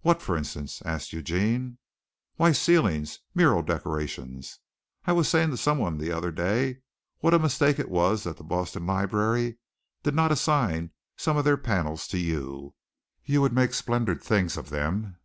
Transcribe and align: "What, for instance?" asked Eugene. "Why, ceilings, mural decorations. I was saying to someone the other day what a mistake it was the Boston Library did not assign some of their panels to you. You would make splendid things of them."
"What, 0.00 0.20
for 0.20 0.36
instance?" 0.36 0.82
asked 0.84 1.12
Eugene. 1.12 1.78
"Why, 2.34 2.50
ceilings, 2.50 3.20
mural 3.36 3.62
decorations. 3.62 4.58
I 5.04 5.12
was 5.12 5.28
saying 5.28 5.50
to 5.50 5.56
someone 5.56 5.96
the 5.98 6.10
other 6.10 6.32
day 6.32 6.78
what 7.20 7.34
a 7.34 7.38
mistake 7.38 7.78
it 7.78 7.88
was 7.88 8.24
the 8.24 8.34
Boston 8.34 8.84
Library 8.84 9.58
did 10.02 10.16
not 10.16 10.32
assign 10.32 10.90
some 11.16 11.36
of 11.36 11.44
their 11.44 11.56
panels 11.56 12.08
to 12.08 12.18
you. 12.18 12.74
You 13.24 13.42
would 13.42 13.52
make 13.52 13.72
splendid 13.72 14.20
things 14.20 14.56
of 14.56 14.70
them." 14.70 15.18